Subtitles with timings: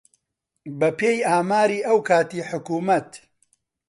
[0.79, 3.09] بەپێی ئاماری ئەو کاتی حکوومەت